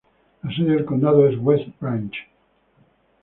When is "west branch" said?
1.37-2.11